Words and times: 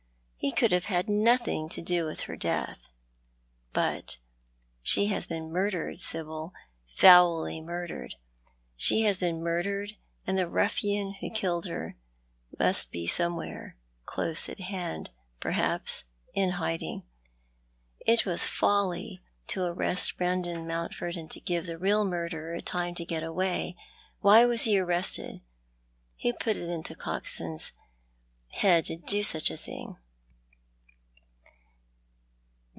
He 0.43 0.51
could 0.51 0.71
have 0.71 0.85
had 0.85 1.07
nothing 1.07 1.69
to 1.69 1.83
do 1.83 2.03
with 2.07 2.21
her 2.21 2.35
death. 2.35 2.89
But 3.73 4.17
she 4.81 5.05
has 5.05 5.27
been 5.27 5.51
murdered, 5.51 5.99
Sibyl— 5.99 6.53
foully 6.87 7.61
murdered. 7.61 8.15
She 8.75 9.01
has 9.03 9.19
been 9.19 9.43
murdered, 9.43 9.91
and 10.25 10.39
tlic 10.39 10.49
ruflRan 10.51 11.17
who 11.19 11.29
killed 11.29 11.67
her 11.67 11.95
must 12.57 12.89
be 12.91 13.05
some 13.05 13.35
where 13.35 13.77
close 14.05 14.49
at 14.49 14.59
hand, 14.61 15.11
perhaps— 15.39 16.05
in 16.33 16.53
hiding. 16.53 17.03
It 17.99 18.25
was 18.25 18.43
folly 18.43 19.21
to 19.49 19.65
arrest 19.65 20.17
Brandon 20.17 20.65
IMountford 20.67 21.17
and 21.17 21.45
give 21.45 21.67
the 21.67 21.77
real 21.77 22.03
murderer 22.03 22.59
time 22.61 22.95
to 22.95 23.05
got 23.05 23.21
away. 23.21 23.75
"Why 24.21 24.45
was 24.45 24.65
ho 24.65 24.73
arrested? 24.77 25.41
"Who 26.23 26.33
put 26.33 26.57
it 26.57 26.67
into 26.67 26.95
Coxou's 26.95 27.73
held 28.47 28.85
to 28.85 28.97
do 28.97 29.21
such 29.21 29.51
a 29.51 29.55
thing 29.57 29.97